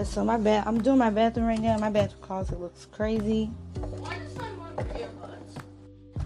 yeah, 0.00 0.06
so 0.06 0.24
my 0.24 0.38
bath 0.38 0.66
I'm 0.66 0.80
doing 0.80 0.98
my 0.98 1.10
bathroom 1.10 1.46
right 1.46 1.60
now. 1.60 1.76
My 1.76 1.90
bathroom 1.90 2.22
closet 2.22 2.58
looks 2.58 2.86
crazy. 2.86 3.46
Why 3.76 4.18
does 4.18 4.34
my 4.36 4.48
mom 4.52 4.76
have 4.78 4.86
earbuds? 4.86 5.62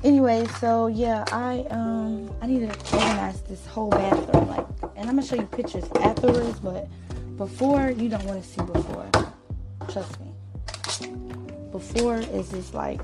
Anyway, 0.04 0.46
so 0.60 0.86
yeah, 0.86 1.24
I 1.32 1.66
um 1.70 2.32
I 2.40 2.46
need 2.46 2.60
to 2.60 2.96
organize 2.96 3.40
this 3.42 3.66
whole 3.66 3.90
bathroom 3.90 4.48
like 4.48 4.66
and 4.96 5.08
I'm 5.08 5.16
gonna 5.16 5.26
show 5.26 5.34
you 5.34 5.46
pictures 5.46 5.84
afterwards, 6.00 6.60
but 6.60 6.86
before 7.36 7.90
you 7.90 8.08
don't 8.08 8.24
want 8.24 8.42
to 8.42 8.48
see 8.48 8.62
before. 8.62 9.10
Trust 9.88 10.20
me. 10.20 10.28
Before 11.72 12.18
is 12.18 12.50
just 12.50 12.74
like 12.74 13.00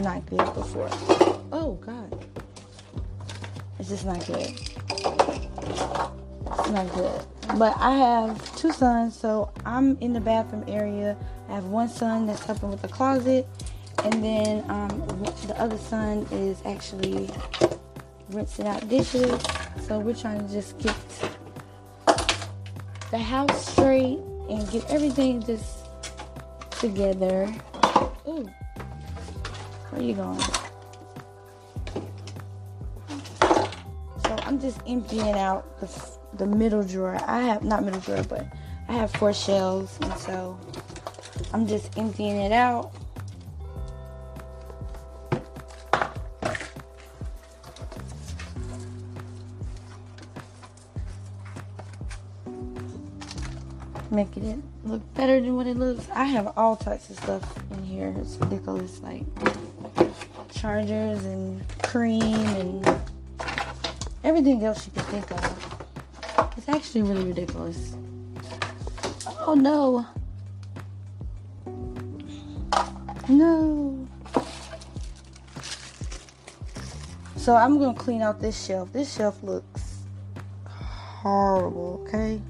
not 0.00 0.24
good 0.26 0.54
before. 0.54 0.88
Oh 1.52 1.78
god. 1.84 2.26
It's 3.78 3.90
just 3.90 4.06
not 4.06 4.24
good. 4.26 4.50
It's 6.52 6.70
not 6.70 6.94
good. 6.94 7.26
But 7.58 7.76
I 7.78 7.96
have 7.96 8.56
two 8.56 8.72
sons, 8.72 9.16
so 9.18 9.50
I'm 9.66 9.98
in 10.00 10.12
the 10.12 10.20
bathroom 10.20 10.64
area. 10.68 11.16
I 11.48 11.54
have 11.54 11.66
one 11.66 11.88
son 11.88 12.26
that's 12.26 12.44
helping 12.44 12.70
with 12.70 12.80
the 12.80 12.88
closet, 12.88 13.46
and 14.04 14.24
then 14.24 14.64
um, 14.70 14.88
the 15.46 15.54
other 15.58 15.76
son 15.76 16.26
is 16.30 16.62
actually 16.64 17.28
rinsing 18.30 18.66
out 18.66 18.88
dishes. 18.88 19.42
So 19.86 19.98
we're 19.98 20.14
trying 20.14 20.46
to 20.46 20.52
just 20.52 20.78
get 20.78 20.94
the 23.10 23.18
house 23.18 23.66
straight 23.72 24.18
and 24.48 24.70
get 24.70 24.88
everything 24.88 25.42
just 25.42 25.86
together. 26.70 27.52
Ooh, 28.28 28.48
where 29.90 30.02
you 30.02 30.14
going? 30.14 30.40
I'm 34.50 34.58
just 34.58 34.80
emptying 34.84 35.36
out 35.36 35.78
the, 35.78 35.88
the 36.38 36.44
middle 36.44 36.82
drawer. 36.82 37.16
I 37.24 37.42
have 37.42 37.62
not 37.62 37.84
middle 37.84 38.00
drawer, 38.00 38.24
but 38.24 38.48
I 38.88 38.94
have 38.94 39.12
four 39.12 39.32
shelves, 39.32 39.96
and 40.00 40.12
so 40.18 40.58
I'm 41.52 41.68
just 41.68 41.96
emptying 41.96 42.34
it 42.34 42.50
out. 42.50 42.92
Making 54.10 54.46
it 54.46 54.58
look 54.82 55.14
better 55.14 55.40
than 55.40 55.54
what 55.54 55.68
it 55.68 55.76
looks. 55.76 56.08
I 56.12 56.24
have 56.24 56.52
all 56.56 56.74
types 56.74 57.08
of 57.08 57.16
stuff 57.18 57.70
in 57.70 57.84
here. 57.84 58.12
It's 58.20 58.36
ridiculous, 58.38 59.00
like 59.00 59.22
chargers 60.52 61.24
and 61.24 61.62
cream 61.84 62.20
and 62.24 63.00
everything 64.24 64.64
else 64.64 64.86
you 64.86 64.92
can 64.92 65.04
think 65.04 65.30
of. 65.30 66.54
It's 66.56 66.68
actually 66.68 67.02
really 67.02 67.24
ridiculous. 67.24 67.94
Oh 69.40 69.54
no. 69.54 70.06
No. 73.28 74.06
So 77.36 77.54
I'm 77.56 77.78
gonna 77.78 77.98
clean 77.98 78.22
out 78.22 78.40
this 78.40 78.66
shelf. 78.66 78.92
This 78.92 79.14
shelf 79.14 79.42
looks 79.42 80.02
horrible, 80.66 82.04
okay? 82.06 82.40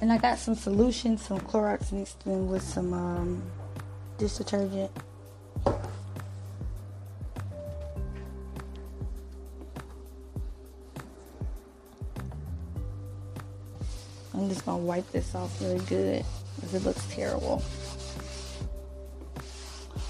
And 0.00 0.10
I 0.10 0.16
got 0.16 0.38
some 0.38 0.54
solution, 0.54 1.18
some 1.18 1.40
Clorox 1.40 1.92
mixed 1.92 2.26
in 2.26 2.48
with 2.48 2.62
some 2.62 2.92
um, 2.94 3.42
dish 4.16 4.34
detergent. 4.34 4.90
I'm 14.34 14.48
just 14.48 14.64
gonna 14.64 14.82
wipe 14.82 15.10
this 15.12 15.34
off 15.34 15.60
really 15.60 15.80
good 15.86 16.24
because 16.56 16.74
it 16.74 16.84
looks 16.84 17.06
terrible. 17.10 17.62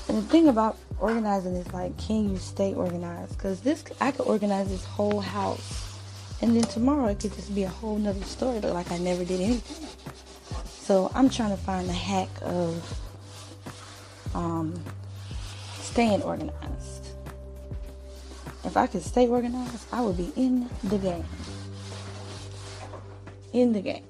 And 0.08 0.18
the 0.18 0.22
thing 0.22 0.48
about 0.48 0.76
organizing 0.98 1.54
is 1.54 1.72
like, 1.72 1.96
can 1.96 2.30
you 2.30 2.36
stay 2.36 2.74
organized? 2.74 3.36
Because 3.36 3.60
this, 3.60 3.84
I 4.00 4.10
could 4.10 4.26
organize 4.26 4.68
this 4.68 4.84
whole 4.84 5.20
house, 5.20 5.96
and 6.42 6.56
then 6.56 6.64
tomorrow 6.64 7.06
it 7.06 7.20
could 7.20 7.32
just 7.34 7.54
be 7.54 7.62
a 7.62 7.68
whole 7.68 7.96
nother 7.96 8.24
story, 8.24 8.60
look 8.60 8.74
like 8.74 8.90
I 8.90 8.98
never 8.98 9.24
did 9.24 9.40
anything. 9.40 9.88
So 10.64 11.10
I'm 11.14 11.30
trying 11.30 11.50
to 11.50 11.56
find 11.56 11.88
the 11.88 11.92
hack 11.92 12.28
of 12.42 13.00
um, 14.34 14.82
staying 15.80 16.22
organized. 16.22 17.08
If 18.64 18.76
I 18.76 18.86
could 18.86 19.02
stay 19.02 19.28
organized, 19.28 19.86
I 19.92 20.02
would 20.02 20.16
be 20.16 20.32
in 20.36 20.68
the 20.84 20.98
game. 20.98 21.24
In 23.52 23.72
the 23.72 23.80
game. 23.80 24.09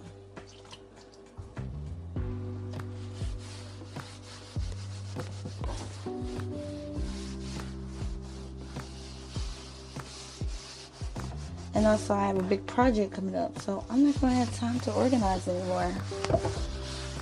And 11.80 11.86
also, 11.86 12.12
I 12.12 12.26
have 12.26 12.38
a 12.38 12.42
big 12.42 12.66
project 12.66 13.14
coming 13.14 13.34
up, 13.34 13.58
so 13.62 13.82
I'm 13.88 14.04
not 14.04 14.20
going 14.20 14.34
to 14.34 14.38
have 14.38 14.54
time 14.54 14.78
to 14.80 14.92
organize 14.92 15.48
anymore. 15.48 15.90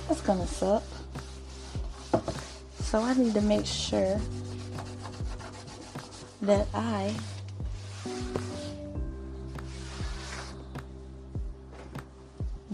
That's 0.09 0.19
going 0.19 0.39
to 0.39 0.47
suck. 0.47 0.83
So, 2.81 3.01
I 3.01 3.13
need 3.13 3.33
to 3.35 3.41
make 3.41 3.65
sure 3.65 4.19
that 6.41 6.67
I 6.73 7.15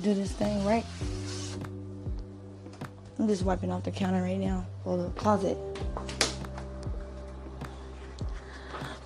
do 0.01 0.15
this 0.15 0.31
thing 0.31 0.65
right. 0.65 0.85
I'm 3.19 3.27
just 3.27 3.43
wiping 3.43 3.71
off 3.71 3.83
the 3.83 3.91
counter 3.91 4.23
right 4.23 4.39
now, 4.39 4.65
or 4.85 4.97
the 4.97 5.09
closet. 5.11 5.55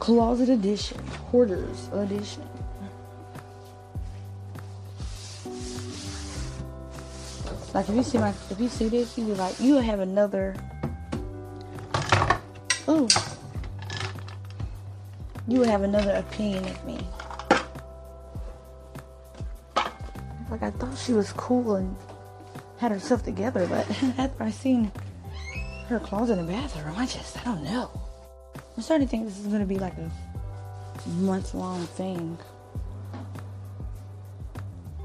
Closet 0.10 0.50
edition, 0.50 0.98
hoarders 1.30 1.88
edition. 1.94 2.42
Like 7.76 7.88
if 7.88 7.96
you 7.96 8.02
see 8.02 8.18
my, 8.18 8.34
if 8.50 8.60
you 8.60 8.70
see 8.70 8.88
this, 8.88 9.16
you 9.20 9.26
be 9.26 9.34
like, 9.36 9.60
you 9.60 9.76
have 9.76 10.00
another. 10.00 10.56
Ooh. 12.88 13.08
You 15.48 15.62
have 15.62 15.84
another 15.84 16.14
opinion 16.14 16.66
of 16.66 16.86
me. 16.86 17.08
Like 20.50 20.64
I 20.64 20.72
thought 20.72 20.98
she 20.98 21.14
was 21.14 21.32
cool 21.34 21.76
and 21.76 21.96
had 22.80 22.90
herself 22.90 23.22
together, 23.22 23.68
but 23.68 23.88
after 24.18 24.44
I 24.44 24.50
seen 24.50 24.92
her 25.88 26.00
closet 26.00 26.38
the 26.38 26.52
bathroom, 26.52 26.96
I 26.98 27.06
just 27.06 27.38
I 27.38 27.44
don't 27.44 27.64
know. 27.64 28.09
I'm 28.80 28.84
starting 28.84 29.08
to 29.08 29.12
think 29.12 29.26
this 29.26 29.38
is 29.38 29.48
gonna 29.48 29.66
be 29.66 29.78
like 29.78 29.98
a 29.98 30.10
month 31.10 31.54
long 31.54 31.86
thing. 31.86 32.38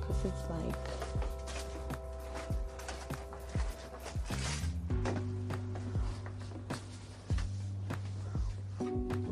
Cause 0.00 0.16
it's 0.24 0.48
like 0.48 0.76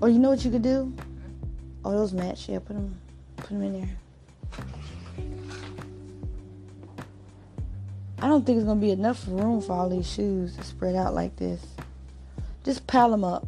Or 0.00 0.08
you 0.08 0.18
know 0.18 0.30
what 0.30 0.44
you 0.44 0.50
could 0.50 0.62
do? 0.62 0.92
Oh, 1.84 1.92
those 1.92 2.12
match. 2.12 2.48
Yeah, 2.48 2.58
put 2.58 2.74
them, 2.74 3.00
put 3.36 3.50
them 3.50 3.62
in 3.62 3.80
there. 3.80 3.90
I 8.18 8.26
don't 8.26 8.44
think 8.44 8.56
it's 8.56 8.66
gonna 8.66 8.80
be 8.80 8.90
enough 8.90 9.24
room 9.28 9.62
for 9.62 9.74
all 9.74 9.88
these 9.88 10.12
shoes 10.12 10.56
to 10.56 10.64
spread 10.64 10.96
out 10.96 11.14
like 11.14 11.36
this. 11.36 11.64
Just 12.64 12.88
pile 12.88 13.12
them 13.12 13.22
up. 13.22 13.46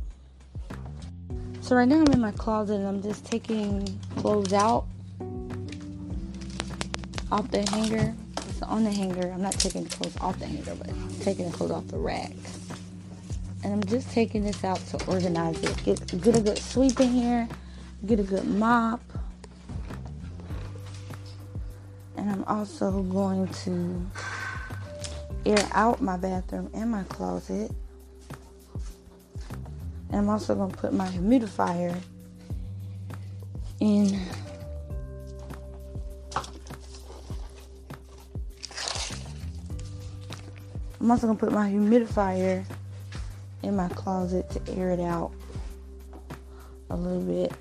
So 1.65 1.77
right 1.77 1.89
now 1.89 2.03
I'm 2.03 2.13
in 2.13 2.21
my 2.21 2.31
closet 2.33 2.75
and 2.75 2.87
I'm 2.87 3.03
just 3.03 3.25
taking 3.25 3.99
clothes 4.16 4.53
out 4.53 4.84
off 7.33 7.51
the 7.51 7.66
hanger. 7.71 8.15
It's 8.51 8.61
on 8.61 8.84
the 8.84 8.91
hanger. 8.91 9.33
I'm 9.33 9.41
not 9.41 9.55
taking 9.55 9.84
the 9.84 9.97
clothes 9.97 10.15
off 10.21 10.39
the 10.39 10.45
hanger, 10.45 10.75
but 10.75 10.91
taking 11.22 11.51
the 11.51 11.57
clothes 11.57 11.71
off 11.71 11.89
the 11.89 11.97
rack. 11.97 12.33
And 13.63 13.72
I'm 13.72 13.83
just 13.84 14.11
taking 14.11 14.45
this 14.45 14.63
out 14.63 14.77
to 14.89 15.07
organize 15.07 15.59
it. 15.63 15.83
Get, 15.84 16.21
get 16.21 16.37
a 16.37 16.43
good 16.43 16.59
sweep 16.59 17.01
in 17.01 17.09
here. 17.09 17.49
Get 18.05 18.21
a 18.21 18.25
good 18.25 18.45
mop. 18.45 19.01
And 22.19 22.31
I'm 22.31 22.45
also 22.45 23.03
going 23.05 23.49
to 23.49 24.07
air 25.47 25.67
out 25.72 26.03
my 26.03 26.19
bathroom 26.19 26.71
and 26.75 26.91
my 26.91 27.05
closet. 27.05 27.71
And 30.15 30.21
I'm 30.21 30.28
also 30.28 30.55
going 30.55 30.71
to 30.71 30.77
put 30.77 30.93
my 30.93 31.09
humidifier 31.09 32.01
in 33.81 34.16
I'm 41.01 41.11
also 41.11 41.27
to 41.37 41.47
put 41.47 41.53
my 41.53 41.69
humidifier 41.69 42.65
in 43.65 43.75
my 43.75 43.89
closet 43.89 44.49
to 44.51 44.78
air 44.78 44.93
it 44.93 45.01
out 45.01 45.33
a 46.91 46.97
little 46.97 47.21
bit. 47.21 47.53